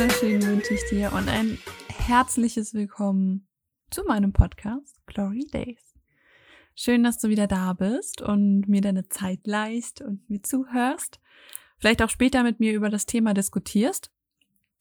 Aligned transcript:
ich 0.00 0.90
dir 0.90 1.12
und 1.12 1.28
ein 1.28 1.56
herzliches 1.88 2.74
Willkommen 2.74 3.46
zu 3.90 4.02
meinem 4.02 4.32
Podcast 4.32 5.00
Glory 5.06 5.46
Days. 5.52 5.94
Schön, 6.74 7.04
dass 7.04 7.18
du 7.18 7.28
wieder 7.28 7.46
da 7.46 7.74
bist 7.74 8.20
und 8.20 8.68
mir 8.68 8.80
deine 8.80 9.08
Zeit 9.08 9.46
leist 9.46 10.00
und 10.00 10.28
mir 10.28 10.42
zuhörst. 10.42 11.20
Vielleicht 11.78 12.02
auch 12.02 12.10
später 12.10 12.42
mit 12.42 12.58
mir 12.58 12.72
über 12.72 12.88
das 12.88 13.06
Thema 13.06 13.34
diskutierst. 13.34 14.10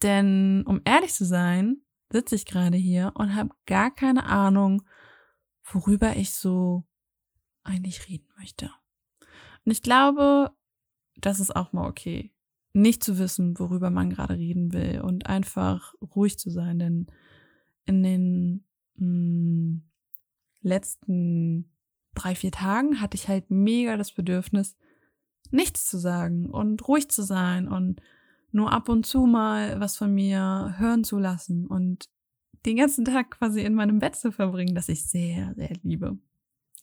Denn 0.01 0.63
um 0.65 0.81
ehrlich 0.83 1.13
zu 1.13 1.25
sein, 1.25 1.83
sitze 2.11 2.33
ich 2.33 2.47
gerade 2.47 2.77
hier 2.77 3.11
und 3.13 3.35
habe 3.35 3.51
gar 3.67 3.93
keine 3.93 4.25
Ahnung, 4.25 4.81
worüber 5.71 6.15
ich 6.15 6.31
so 6.31 6.85
eigentlich 7.63 8.09
reden 8.09 8.29
möchte. 8.37 8.71
Und 9.63 9.71
ich 9.71 9.83
glaube, 9.83 10.49
das 11.17 11.39
ist 11.39 11.55
auch 11.55 11.71
mal 11.71 11.87
okay 11.87 12.33
nicht 12.73 13.03
zu 13.03 13.19
wissen, 13.19 13.57
worüber 13.59 13.89
man 13.89 14.09
gerade 14.09 14.37
reden 14.37 14.73
will 14.73 15.01
und 15.01 15.27
einfach 15.27 15.93
ruhig 16.15 16.39
zu 16.39 16.49
sein, 16.49 16.79
denn 16.79 17.07
in 17.85 18.03
den 18.03 18.63
mh, 18.95 19.05
hm, 19.05 19.81
letzten 20.61 21.69
drei, 22.15 22.35
vier 22.35 22.51
Tagen 22.51 22.99
hatte 23.01 23.15
ich 23.15 23.27
halt 23.27 23.49
mega 23.49 23.97
das 23.97 24.11
Bedürfnis, 24.11 24.75
nichts 25.51 25.87
zu 25.87 25.97
sagen 25.97 26.49
und 26.49 26.87
ruhig 26.87 27.09
zu 27.09 27.21
sein 27.21 27.67
und 27.67 28.01
nur 28.51 28.71
ab 28.71 28.89
und 28.89 29.05
zu 29.05 29.25
mal 29.25 29.79
was 29.79 29.97
von 29.97 30.13
mir 30.13 30.75
hören 30.77 31.03
zu 31.03 31.17
lassen 31.17 31.67
und 31.67 32.09
den 32.65 32.77
ganzen 32.77 33.05
Tag 33.05 33.31
quasi 33.31 33.61
in 33.61 33.73
meinem 33.73 33.99
Bett 33.99 34.15
zu 34.15 34.31
verbringen, 34.31 34.75
das 34.75 34.89
ich 34.89 35.05
sehr, 35.05 35.53
sehr 35.55 35.75
liebe. 35.83 36.17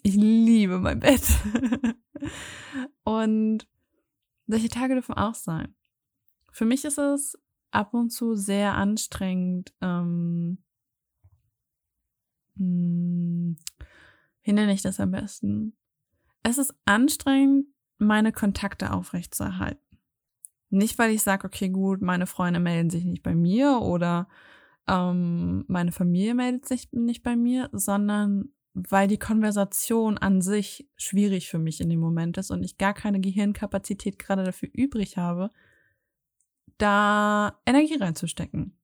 Ich 0.03 0.15
liebe 0.15 0.79
mein 0.79 1.01
Bett. 1.01 1.23
und 3.05 3.67
solche 4.47 4.69
Tage 4.69 4.95
dürfen 4.95 5.15
auch 5.15 5.35
sein. 5.35 5.75
Für 6.53 6.65
mich 6.65 6.85
ist 6.85 6.99
es 6.99 7.39
ab 7.71 7.95
und 7.95 8.11
zu 8.11 8.35
sehr 8.35 8.75
anstrengend. 8.75 9.73
Ähm, 9.81 10.59
hm, 12.57 13.57
wie 14.43 14.53
nenne 14.53 14.73
ich 14.73 14.83
das 14.83 15.01
am 15.01 15.13
besten? 15.13 15.77
Es 16.43 16.59
ist 16.59 16.75
anstrengend, 16.85 17.67
meine 17.99 18.33
Kontakte 18.33 18.93
aufrechtzuerhalten. 18.93 19.81
Nicht, 20.71 20.99
weil 20.99 21.11
ich 21.11 21.23
sage, 21.23 21.47
okay, 21.47 21.69
gut, 21.69 22.01
meine 22.01 22.27
Freunde 22.27 22.61
melden 22.61 22.91
sich 22.91 23.05
nicht 23.05 23.23
bei 23.23 23.35
mir 23.35 23.81
oder 23.83 24.29
ähm, 24.89 25.65
meine 25.69 25.93
Familie 25.93 26.35
meldet 26.35 26.67
sich 26.67 26.93
nicht 26.93 27.23
bei 27.23 27.37
mir, 27.37 27.69
sondern 27.73 28.51
weil 28.73 29.09
die 29.09 29.19
Konversation 29.19 30.17
an 30.17 30.41
sich 30.41 30.89
schwierig 30.97 31.49
für 31.49 31.59
mich 31.59 31.81
in 31.81 31.91
dem 31.91 32.01
Moment 32.01 32.39
ist 32.39 32.51
und 32.51 32.63
ich 32.63 32.79
gar 32.79 32.95
keine 32.95 33.21
Gehirnkapazität 33.21 34.19
gerade 34.19 34.45
dafür 34.45 34.69
übrig 34.73 35.17
habe, 35.17 35.51
da 36.81 37.61
Energie 37.67 37.97
reinzustecken. 37.97 38.77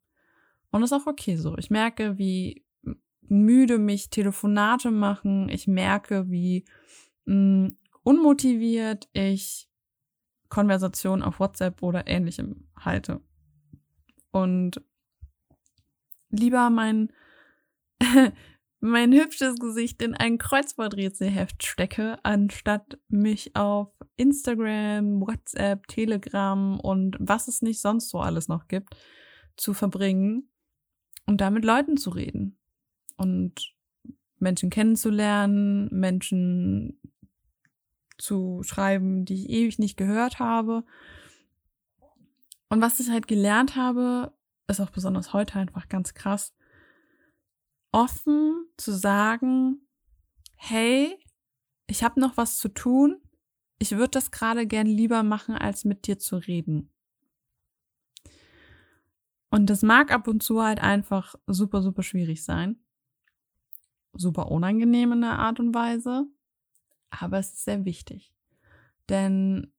Und 0.71 0.81
das 0.81 0.93
ist 0.93 1.01
auch 1.01 1.07
okay 1.07 1.37
so. 1.37 1.57
Ich 1.57 1.71
merke, 1.71 2.19
wie 2.19 2.65
müde 3.23 3.79
mich 3.79 4.11
Telefonate 4.11 4.91
machen. 4.91 5.49
Ich 5.49 5.67
merke, 5.67 6.31
wie 6.31 6.65
mh, 7.25 7.35
hm, 7.35 7.79
unmotiviert 8.03 9.09
ich 9.13 9.69
Konversationen 10.49 11.25
auf 11.25 11.41
WhatsApp 11.41 11.83
oder 11.83 12.07
ähnlichem 12.07 12.69
halte. 12.79 13.21
Und 14.31 14.81
lieber 16.31 16.71
mein 16.71 17.13
mein 18.81 19.13
hübsches 19.13 19.59
Gesicht 19.59 20.03
in 20.03 20.15
ein 20.15 20.39
Kreuzworträtselheft 20.39 21.65
stecke, 21.65 22.19
anstatt 22.23 22.99
mich 23.09 23.57
auf 23.57 23.89
Instagram, 24.17 25.21
WhatsApp, 25.21 25.87
Telegram 25.89 26.79
und 26.81 27.17
was 27.19 27.49
es 27.49 27.63
nicht 27.63 27.81
sonst 27.81 28.11
so 28.11 28.21
alles 28.21 28.49
noch 28.49 28.69
gibt, 28.69 28.97
zu 29.57 29.75
verbringen 29.75 30.51
und 31.27 31.41
da 31.41 31.51
mit 31.51 31.65
Leuten 31.65 31.97
zu 31.97 32.11
reden 32.11 32.59
und 33.17 33.75
Menschen 34.39 34.71
kennenzulernen, 34.71 35.89
Menschen 35.91 37.01
zu 38.19 38.63
schreiben, 38.63 39.25
die 39.25 39.35
ich 39.35 39.51
ewig 39.51 39.79
nicht 39.79 39.97
gehört 39.97 40.39
habe. 40.39 40.85
Und 42.69 42.81
was 42.81 43.01
ich 43.01 43.11
halt 43.11 43.29
gelernt 43.29 43.77
habe, 43.77 44.33
ist 44.69 44.81
auch 44.81 44.91
besonders 44.91 45.33
heute 45.33 45.59
einfach 45.59 45.89
ganz 45.89 46.15
krass, 46.15 46.56
offen 47.97 48.67
zu 48.77 48.93
sagen, 48.93 49.81
hey, 50.55 51.19
ich 51.87 52.05
habe 52.05 52.21
noch 52.21 52.37
was 52.37 52.59
zu 52.59 52.69
tun, 52.69 53.23
ich 53.79 53.93
würde 53.93 54.11
das 54.11 54.31
gerade 54.31 54.67
gern 54.67 54.87
lieber 54.87 55.23
machen, 55.23 55.55
als 55.55 55.87
mit 55.87 56.07
dir 56.07 56.19
zu 56.19 56.37
reden. 56.37 56.91
Und 59.49 59.71
das 59.71 59.81
mag 59.81 60.13
ab 60.13 60.29
und 60.29 60.43
zu 60.43 60.63
halt 60.63 60.79
einfach 60.79 61.37
super, 61.47 61.81
super 61.81 62.03
schwierig 62.03 62.45
sein. 62.45 62.79
Super 64.13 64.51
unangenehm 64.51 65.13
in 65.13 65.23
der 65.23 65.39
Art 65.39 65.59
und 65.59 65.75
Weise. 65.75 66.27
Aber 67.09 67.39
es 67.39 67.55
ist 67.55 67.65
sehr 67.65 67.87
wichtig. 67.87 68.35
Denn 69.09 69.73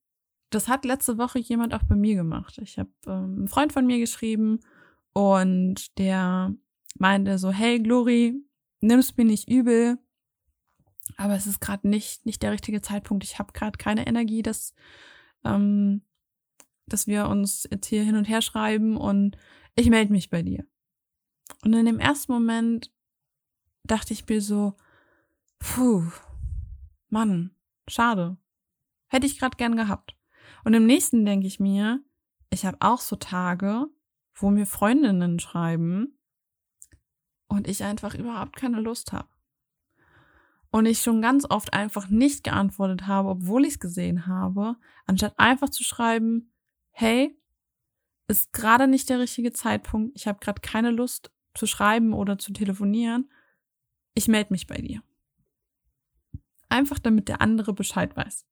das 0.50 0.66
hat 0.66 0.84
letzte 0.84 1.18
Woche 1.18 1.38
jemand 1.38 1.72
auch 1.72 1.84
bei 1.84 1.94
mir 1.94 2.16
gemacht. 2.16 2.58
Ich 2.58 2.80
habe 2.80 2.90
ähm, 3.06 3.36
einen 3.38 3.48
Freund 3.48 3.72
von 3.72 3.86
mir 3.86 4.00
geschrieben 4.00 4.58
und 5.12 5.96
der 5.98 6.52
meinte 7.00 7.38
so, 7.38 7.50
hey 7.50 7.80
Glory, 7.80 8.34
nimm's 8.80 9.16
mir 9.16 9.24
nicht 9.24 9.48
übel, 9.48 9.98
aber 11.16 11.34
es 11.34 11.46
ist 11.46 11.60
gerade 11.60 11.88
nicht, 11.88 12.26
nicht 12.26 12.42
der 12.42 12.52
richtige 12.52 12.80
Zeitpunkt. 12.82 13.24
Ich 13.24 13.38
habe 13.38 13.52
gerade 13.52 13.78
keine 13.78 14.06
Energie, 14.06 14.42
dass, 14.42 14.74
ähm, 15.44 16.02
dass 16.86 17.06
wir 17.06 17.28
uns 17.28 17.68
jetzt 17.70 17.86
hier 17.86 18.02
hin 18.02 18.16
und 18.16 18.28
her 18.28 18.42
schreiben 18.42 18.96
und 18.96 19.36
ich 19.74 19.90
melde 19.90 20.12
mich 20.12 20.30
bei 20.30 20.42
dir. 20.42 20.64
Und 21.64 21.72
in 21.72 21.86
dem 21.86 21.98
ersten 21.98 22.32
Moment 22.32 22.92
dachte 23.84 24.12
ich 24.12 24.28
mir 24.28 24.40
so, 24.40 24.74
puh, 25.58 26.04
Mann, 27.08 27.50
schade. 27.88 28.36
Hätte 29.08 29.26
ich 29.26 29.38
gerade 29.38 29.56
gern 29.56 29.76
gehabt. 29.76 30.14
Und 30.64 30.74
im 30.74 30.86
nächsten 30.86 31.24
denke 31.24 31.46
ich 31.46 31.58
mir, 31.58 32.02
ich 32.50 32.66
habe 32.66 32.78
auch 32.80 33.00
so 33.00 33.16
Tage, 33.16 33.86
wo 34.34 34.50
mir 34.50 34.66
Freundinnen 34.66 35.40
schreiben 35.40 36.17
und 37.48 37.66
ich 37.66 37.82
einfach 37.82 38.14
überhaupt 38.14 38.56
keine 38.56 38.80
Lust 38.80 39.12
habe. 39.12 39.28
Und 40.70 40.86
ich 40.86 41.00
schon 41.00 41.22
ganz 41.22 41.46
oft 41.48 41.72
einfach 41.72 42.08
nicht 42.08 42.44
geantwortet 42.44 43.06
habe, 43.06 43.30
obwohl 43.30 43.64
ich 43.64 43.74
es 43.74 43.80
gesehen 43.80 44.26
habe, 44.26 44.76
anstatt 45.06 45.38
einfach 45.38 45.70
zu 45.70 45.82
schreiben, 45.82 46.52
hey, 46.90 47.34
ist 48.28 48.52
gerade 48.52 48.86
nicht 48.86 49.08
der 49.08 49.18
richtige 49.18 49.52
Zeitpunkt, 49.52 50.12
ich 50.14 50.26
habe 50.26 50.38
gerade 50.40 50.60
keine 50.60 50.90
Lust 50.90 51.32
zu 51.54 51.66
schreiben 51.66 52.12
oder 52.12 52.38
zu 52.38 52.52
telefonieren, 52.52 53.30
ich 54.14 54.28
melde 54.28 54.52
mich 54.52 54.66
bei 54.66 54.76
dir. 54.76 55.02
Einfach 56.68 56.98
damit 56.98 57.28
der 57.28 57.40
andere 57.40 57.72
Bescheid 57.72 58.14
weiß. 58.14 58.44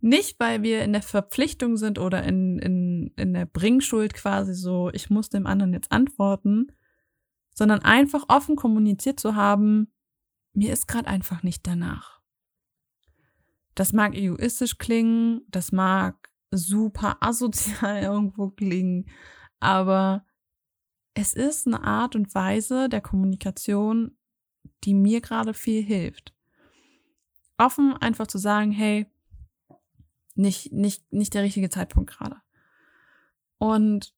Nicht, 0.00 0.40
weil 0.40 0.64
wir 0.64 0.82
in 0.82 0.92
der 0.92 1.02
Verpflichtung 1.02 1.76
sind 1.76 2.00
oder 2.00 2.24
in, 2.24 2.58
in, 2.58 3.12
in 3.16 3.32
der 3.32 3.46
Bringschuld 3.46 4.14
quasi 4.14 4.52
so, 4.54 4.90
ich 4.92 5.10
muss 5.10 5.30
dem 5.30 5.46
anderen 5.46 5.72
jetzt 5.72 5.92
antworten, 5.92 6.72
sondern 7.54 7.80
einfach 7.80 8.24
offen 8.28 8.56
kommuniziert 8.56 9.20
zu 9.20 9.34
haben, 9.34 9.92
mir 10.54 10.72
ist 10.72 10.88
gerade 10.88 11.08
einfach 11.08 11.42
nicht 11.42 11.66
danach. 11.66 12.20
Das 13.74 13.92
mag 13.92 14.14
egoistisch 14.14 14.78
klingen, 14.78 15.42
das 15.48 15.72
mag 15.72 16.30
super 16.50 17.16
asozial 17.20 18.02
irgendwo 18.02 18.50
klingen, 18.50 19.06
aber 19.60 20.26
es 21.14 21.34
ist 21.34 21.66
eine 21.66 21.82
Art 21.82 22.16
und 22.16 22.34
Weise 22.34 22.88
der 22.88 23.00
Kommunikation, 23.00 24.16
die 24.84 24.94
mir 24.94 25.20
gerade 25.20 25.54
viel 25.54 25.82
hilft. 25.82 26.34
Offen 27.58 27.96
einfach 27.96 28.26
zu 28.26 28.38
sagen, 28.38 28.72
hey, 28.72 29.06
nicht, 30.34 30.72
nicht, 30.72 31.12
nicht 31.12 31.34
der 31.34 31.42
richtige 31.42 31.68
Zeitpunkt 31.68 32.10
gerade. 32.10 32.36
Und 33.58 34.14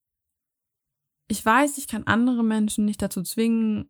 ich 1.35 1.45
weiß, 1.45 1.79
ich 1.79 1.89
kann 1.89 2.05
andere 2.05 2.45
Menschen 2.45 2.85
nicht 2.85 3.03
dazu 3.03 3.21
zwingen, 3.25 3.89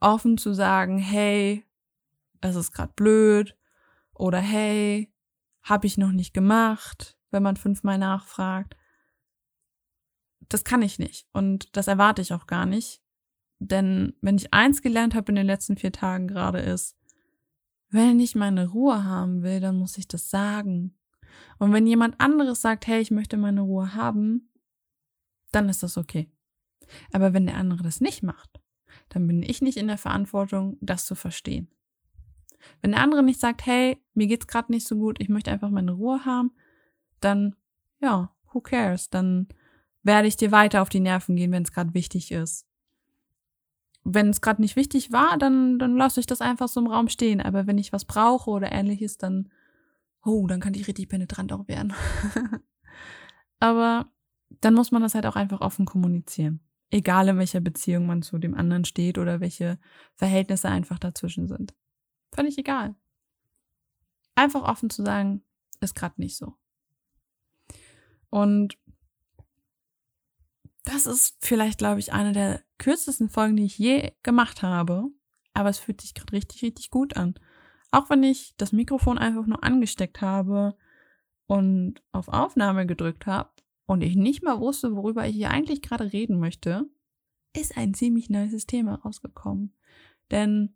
offen 0.00 0.36
zu 0.36 0.52
sagen, 0.52 0.98
hey, 0.98 1.64
es 2.42 2.56
ist 2.56 2.72
gerade 2.72 2.92
blöd 2.94 3.56
oder 4.12 4.38
hey, 4.38 5.10
habe 5.62 5.86
ich 5.86 5.96
noch 5.96 6.12
nicht 6.12 6.34
gemacht, 6.34 7.16
wenn 7.30 7.42
man 7.42 7.56
fünfmal 7.56 7.96
nachfragt. 7.96 8.76
Das 10.50 10.62
kann 10.62 10.82
ich 10.82 10.98
nicht 10.98 11.26
und 11.32 11.74
das 11.74 11.88
erwarte 11.88 12.20
ich 12.20 12.34
auch 12.34 12.46
gar 12.46 12.66
nicht. 12.66 13.00
Denn 13.60 14.12
wenn 14.20 14.36
ich 14.36 14.52
eins 14.52 14.82
gelernt 14.82 15.14
habe 15.14 15.32
in 15.32 15.36
den 15.36 15.46
letzten 15.46 15.78
vier 15.78 15.90
Tagen 15.90 16.28
gerade 16.28 16.58
ist, 16.58 16.98
wenn 17.88 18.20
ich 18.20 18.34
meine 18.34 18.68
Ruhe 18.68 19.04
haben 19.04 19.42
will, 19.42 19.60
dann 19.60 19.78
muss 19.78 19.96
ich 19.96 20.06
das 20.06 20.28
sagen. 20.28 20.98
Und 21.58 21.72
wenn 21.72 21.86
jemand 21.86 22.20
anderes 22.20 22.60
sagt, 22.60 22.86
hey, 22.86 23.00
ich 23.00 23.10
möchte 23.10 23.38
meine 23.38 23.62
Ruhe 23.62 23.94
haben, 23.94 24.50
dann 25.50 25.70
ist 25.70 25.82
das 25.82 25.96
okay. 25.96 26.30
Aber 27.12 27.32
wenn 27.32 27.46
der 27.46 27.56
andere 27.56 27.82
das 27.82 28.00
nicht 28.00 28.22
macht, 28.22 28.60
dann 29.08 29.26
bin 29.26 29.42
ich 29.42 29.62
nicht 29.62 29.76
in 29.76 29.88
der 29.88 29.98
Verantwortung, 29.98 30.76
das 30.80 31.04
zu 31.04 31.14
verstehen. 31.14 31.68
Wenn 32.80 32.92
der 32.92 33.02
andere 33.02 33.22
nicht 33.22 33.40
sagt, 33.40 33.66
hey, 33.66 33.98
mir 34.14 34.26
geht's 34.26 34.46
gerade 34.46 34.72
nicht 34.72 34.86
so 34.86 34.96
gut, 34.96 35.20
ich 35.20 35.28
möchte 35.28 35.50
einfach 35.50 35.70
meine 35.70 35.92
Ruhe 35.92 36.24
haben, 36.24 36.52
dann 37.20 37.56
ja, 38.04 38.30
who 38.52 38.60
cares? 38.60 39.10
Dann 39.10 39.48
werde 40.02 40.28
ich 40.28 40.36
dir 40.36 40.52
weiter 40.52 40.82
auf 40.82 40.88
die 40.88 41.00
Nerven 41.00 41.36
gehen, 41.36 41.52
wenn 41.52 41.62
es 41.62 41.72
gerade 41.72 41.94
wichtig 41.94 42.30
ist. 42.30 42.66
Wenn 44.04 44.28
es 44.28 44.42
gerade 44.42 44.60
nicht 44.60 44.76
wichtig 44.76 45.12
war, 45.12 45.38
dann, 45.38 45.78
dann 45.78 45.96
lasse 45.96 46.20
ich 46.20 46.26
das 46.26 46.42
einfach 46.42 46.68
so 46.68 46.80
im 46.80 46.86
Raum 46.86 47.08
stehen. 47.08 47.40
Aber 47.40 47.66
wenn 47.66 47.78
ich 47.78 47.92
was 47.92 48.04
brauche 48.04 48.50
oder 48.50 48.70
ähnliches, 48.70 49.16
dann, 49.16 49.48
oh, 50.22 50.46
dann 50.46 50.60
kann 50.60 50.74
ich 50.74 50.86
richtig 50.86 51.08
penetrant 51.08 51.52
auch 51.52 51.66
werden. 51.68 51.94
Aber 53.60 54.06
dann 54.60 54.74
muss 54.74 54.92
man 54.92 55.00
das 55.00 55.14
halt 55.14 55.24
auch 55.24 55.36
einfach 55.36 55.62
offen 55.62 55.86
kommunizieren. 55.86 56.60
Egal 56.94 57.26
in 57.26 57.38
welcher 57.38 57.58
Beziehung 57.58 58.06
man 58.06 58.22
zu 58.22 58.38
dem 58.38 58.54
anderen 58.54 58.84
steht 58.84 59.18
oder 59.18 59.40
welche 59.40 59.80
Verhältnisse 60.14 60.68
einfach 60.68 61.00
dazwischen 61.00 61.48
sind. 61.48 61.74
Völlig 62.32 62.56
egal. 62.56 62.94
Einfach 64.36 64.62
offen 64.62 64.90
zu 64.90 65.02
sagen, 65.02 65.42
ist 65.80 65.96
gerade 65.96 66.20
nicht 66.20 66.36
so. 66.36 66.54
Und 68.30 68.78
das 70.84 71.06
ist 71.06 71.36
vielleicht, 71.40 71.78
glaube 71.78 71.98
ich, 71.98 72.12
eine 72.12 72.30
der 72.30 72.62
kürzesten 72.78 73.28
Folgen, 73.28 73.56
die 73.56 73.64
ich 73.64 73.76
je 73.76 74.12
gemacht 74.22 74.62
habe. 74.62 75.08
Aber 75.52 75.70
es 75.70 75.80
fühlt 75.80 76.00
sich 76.00 76.14
gerade 76.14 76.32
richtig, 76.32 76.62
richtig 76.62 76.90
gut 76.90 77.16
an. 77.16 77.34
Auch 77.90 78.08
wenn 78.08 78.22
ich 78.22 78.54
das 78.56 78.70
Mikrofon 78.70 79.18
einfach 79.18 79.46
nur 79.46 79.64
angesteckt 79.64 80.20
habe 80.20 80.76
und 81.46 82.00
auf 82.12 82.28
Aufnahme 82.28 82.86
gedrückt 82.86 83.26
habe 83.26 83.50
und 83.86 84.02
ich 84.02 84.16
nicht 84.16 84.42
mal 84.42 84.60
wusste, 84.60 84.94
worüber 84.96 85.26
ich 85.26 85.34
hier 85.34 85.50
eigentlich 85.50 85.82
gerade 85.82 86.12
reden 86.12 86.38
möchte, 86.38 86.88
ist 87.54 87.76
ein 87.76 87.94
ziemlich 87.94 88.30
nices 88.30 88.66
Thema 88.66 88.96
rausgekommen. 88.96 89.74
Denn 90.30 90.74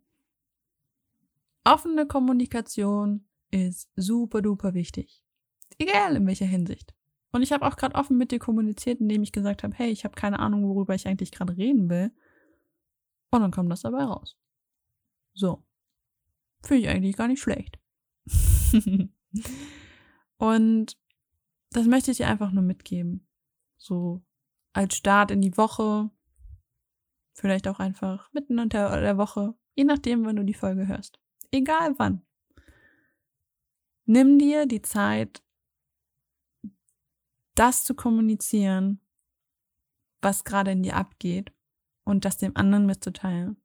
offene 1.63 2.05
Kommunikation 2.07 3.25
ist 3.51 3.89
super 3.95 4.41
duper 4.41 4.73
wichtig. 4.73 5.23
Egal 5.77 6.15
in 6.15 6.27
welcher 6.27 6.45
Hinsicht. 6.45 6.93
Und 7.31 7.43
ich 7.43 7.51
habe 7.51 7.65
auch 7.65 7.75
gerade 7.75 7.95
offen 7.95 8.17
mit 8.17 8.31
dir 8.31 8.39
kommuniziert, 8.39 9.01
indem 9.01 9.23
ich 9.23 9.31
gesagt 9.31 9.63
habe, 9.63 9.75
hey, 9.75 9.91
ich 9.91 10.03
habe 10.03 10.15
keine 10.15 10.39
Ahnung, 10.39 10.67
worüber 10.67 10.95
ich 10.95 11.07
eigentlich 11.07 11.31
gerade 11.31 11.57
reden 11.57 11.89
will. 11.89 12.11
Und 13.31 13.41
dann 13.41 13.51
kommt 13.51 13.71
das 13.71 13.81
dabei 13.81 14.03
raus. 14.03 14.35
So. 15.33 15.63
Finde 16.63 16.83
ich 16.83 16.89
eigentlich 16.89 17.15
gar 17.15 17.27
nicht 17.27 17.41
schlecht. 17.41 17.79
und 20.37 20.97
das 21.71 21.87
möchte 21.87 22.11
ich 22.11 22.17
dir 22.17 22.27
einfach 22.27 22.51
nur 22.51 22.63
mitgeben. 22.63 23.27
So 23.77 24.23
als 24.73 24.95
Start 24.95 25.31
in 25.31 25.41
die 25.41 25.57
Woche. 25.57 26.09
Vielleicht 27.33 27.67
auch 27.67 27.79
einfach 27.79 28.31
mitten 28.33 28.59
unter 28.59 28.99
der 28.99 29.17
Woche. 29.17 29.55
Je 29.75 29.85
nachdem, 29.85 30.25
wann 30.25 30.35
du 30.35 30.43
die 30.43 30.53
Folge 30.53 30.87
hörst. 30.87 31.19
Egal 31.51 31.95
wann. 31.97 32.25
Nimm 34.05 34.39
dir 34.39 34.65
die 34.65 34.81
Zeit, 34.81 35.43
das 37.55 37.85
zu 37.85 37.93
kommunizieren, 37.93 38.99
was 40.21 40.43
gerade 40.43 40.71
in 40.71 40.83
dir 40.83 40.95
abgeht 40.95 41.53
und 42.03 42.25
das 42.25 42.37
dem 42.37 42.55
anderen 42.57 42.85
mitzuteilen. 42.85 43.61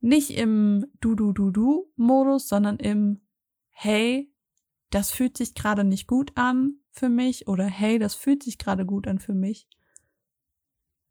Nicht 0.00 0.30
im 0.30 0.86
Du, 1.00 1.14
Du, 1.14 1.32
Du, 1.32 1.50
Du 1.50 1.92
Modus, 1.96 2.48
sondern 2.48 2.76
im 2.78 3.20
Hey, 3.70 4.31
das 4.92 5.10
fühlt 5.10 5.38
sich 5.38 5.54
gerade 5.54 5.84
nicht 5.84 6.06
gut 6.06 6.36
an 6.36 6.78
für 6.90 7.08
mich 7.08 7.48
oder 7.48 7.64
hey, 7.64 7.98
das 7.98 8.14
fühlt 8.14 8.42
sich 8.42 8.58
gerade 8.58 8.84
gut 8.84 9.08
an 9.08 9.18
für 9.18 9.32
mich. 9.32 9.66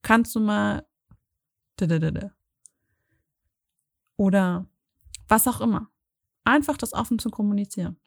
Kannst 0.04 0.36
du 0.36 0.39
mal 0.39 0.88
oder 4.18 4.69
was 5.28 5.48
auch 5.48 5.62
immer. 5.62 5.92
Einfach 6.44 6.78
das 6.78 6.94
offen 6.94 7.18
zu 7.18 7.31
kommunizieren. 7.31 8.00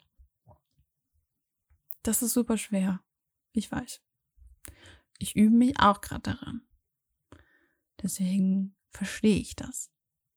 Das 2.04 2.22
ist 2.22 2.34
super 2.34 2.56
schwer. 2.56 3.02
Ich 3.52 3.70
weiß. 3.72 4.00
Ich 5.18 5.34
übe 5.34 5.56
mich 5.56 5.80
auch 5.80 6.00
gerade 6.00 6.22
daran. 6.22 6.62
Deswegen 8.00 8.76
verstehe 8.90 9.38
ich 9.38 9.56
das, 9.56 9.90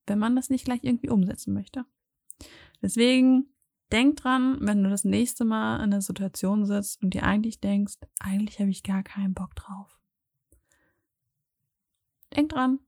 wenn 0.07 0.17
man 0.17 0.35
das 0.35 0.49
nicht 0.49 0.65
gleich 0.65 0.83
irgendwie 0.83 1.09
umsetzen 1.09 1.53
möchte. 1.53 1.85
Deswegen 2.81 3.53
denk 3.91 4.17
dran, 4.17 4.57
wenn 4.61 4.83
du 4.83 4.89
das 4.89 5.03
nächste 5.03 5.45
Mal 5.45 5.83
in 5.83 5.91
der 5.91 6.01
Situation 6.01 6.65
sitzt 6.65 7.01
und 7.01 7.13
dir 7.13 7.23
eigentlich 7.23 7.59
denkst, 7.59 7.95
eigentlich 8.19 8.59
habe 8.59 8.69
ich 8.69 8.83
gar 8.83 9.03
keinen 9.03 9.33
Bock 9.33 9.55
drauf. 9.55 9.99
Denk 12.35 12.49
dran, 12.49 12.79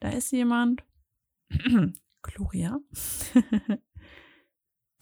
da 0.00 0.10
ist 0.10 0.30
jemand, 0.32 0.84
Gloria, 2.22 2.78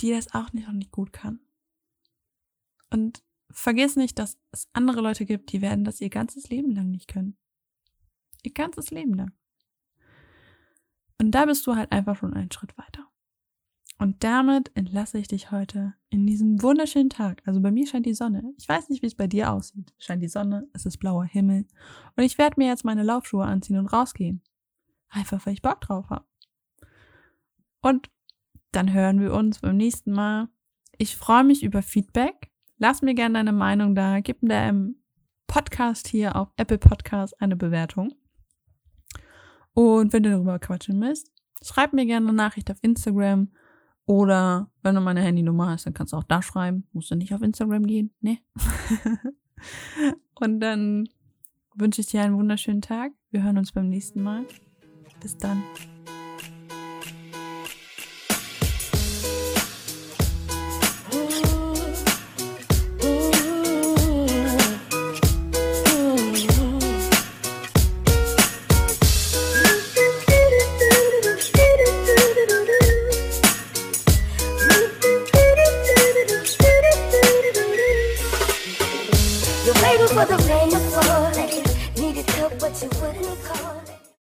die 0.00 0.10
das 0.10 0.34
auch 0.34 0.52
nicht 0.52 0.66
noch 0.66 0.74
nicht 0.74 0.92
gut 0.92 1.12
kann. 1.12 1.40
Und 2.90 3.24
vergiss 3.50 3.96
nicht, 3.96 4.18
dass 4.18 4.38
es 4.50 4.68
andere 4.72 5.00
Leute 5.00 5.26
gibt, 5.26 5.52
die 5.52 5.62
werden 5.62 5.84
das 5.84 6.00
ihr 6.00 6.10
ganzes 6.10 6.48
Leben 6.50 6.72
lang 6.72 6.90
nicht 6.90 7.08
können. 7.08 7.36
Ihr 8.42 8.52
ganzes 8.52 8.90
Leben 8.90 9.14
lang. 9.14 9.32
Und 11.18 11.30
da 11.30 11.46
bist 11.46 11.66
du 11.66 11.76
halt 11.76 11.92
einfach 11.92 12.16
schon 12.16 12.34
einen 12.34 12.50
Schritt 12.50 12.76
weiter. 12.76 13.11
Und 14.02 14.24
damit 14.24 14.72
entlasse 14.74 15.16
ich 15.18 15.28
dich 15.28 15.52
heute 15.52 15.94
in 16.10 16.26
diesem 16.26 16.60
wunderschönen 16.60 17.08
Tag. 17.08 17.40
Also 17.46 17.60
bei 17.60 17.70
mir 17.70 17.86
scheint 17.86 18.04
die 18.04 18.14
Sonne. 18.14 18.52
Ich 18.58 18.68
weiß 18.68 18.88
nicht, 18.88 19.00
wie 19.00 19.06
es 19.06 19.14
bei 19.14 19.28
dir 19.28 19.52
aussieht. 19.52 19.94
Scheint 19.96 20.20
die 20.24 20.28
Sonne, 20.28 20.66
es 20.72 20.84
ist 20.86 20.96
blauer 20.98 21.24
Himmel. 21.24 21.68
Und 22.16 22.24
ich 22.24 22.36
werde 22.36 22.56
mir 22.58 22.66
jetzt 22.66 22.84
meine 22.84 23.04
Laufschuhe 23.04 23.44
anziehen 23.44 23.78
und 23.78 23.86
rausgehen. 23.86 24.42
Einfach, 25.08 25.46
weil 25.46 25.52
ich 25.52 25.62
Bock 25.62 25.80
drauf 25.82 26.10
habe. 26.10 26.24
Und 27.80 28.10
dann 28.72 28.92
hören 28.92 29.20
wir 29.20 29.32
uns 29.34 29.60
beim 29.60 29.76
nächsten 29.76 30.10
Mal. 30.10 30.48
Ich 30.98 31.16
freue 31.16 31.44
mich 31.44 31.62
über 31.62 31.80
Feedback. 31.80 32.50
Lass 32.78 33.02
mir 33.02 33.14
gerne 33.14 33.34
deine 33.34 33.52
Meinung 33.52 33.94
da. 33.94 34.18
Gib 34.18 34.42
mir 34.42 34.68
im 34.68 34.96
Podcast 35.46 36.08
hier 36.08 36.34
auf 36.34 36.48
Apple 36.56 36.78
Podcast 36.78 37.40
eine 37.40 37.54
Bewertung. 37.54 38.12
Und 39.74 40.12
wenn 40.12 40.24
du 40.24 40.30
darüber 40.30 40.58
quatschen 40.58 41.00
willst, 41.00 41.30
schreib 41.62 41.92
mir 41.92 42.04
gerne 42.04 42.26
eine 42.26 42.36
Nachricht 42.36 42.68
auf 42.68 42.78
Instagram 42.82 43.52
oder 44.06 44.70
wenn 44.82 44.94
du 44.94 45.00
meine 45.00 45.20
Handynummer 45.20 45.70
hast, 45.70 45.86
dann 45.86 45.94
kannst 45.94 46.12
du 46.12 46.16
auch 46.16 46.24
da 46.24 46.42
schreiben. 46.42 46.86
Musst 46.92 47.10
du 47.10 47.14
nicht 47.14 47.34
auf 47.34 47.42
Instagram 47.42 47.86
gehen, 47.86 48.12
ne? 48.20 48.38
Und 50.34 50.60
dann 50.60 51.08
wünsche 51.74 52.00
ich 52.00 52.08
dir 52.08 52.22
einen 52.22 52.36
wunderschönen 52.36 52.82
Tag. 52.82 53.12
Wir 53.30 53.42
hören 53.42 53.58
uns 53.58 53.72
beim 53.72 53.88
nächsten 53.88 54.22
Mal. 54.22 54.44
Bis 55.20 55.36
dann. 55.36 55.62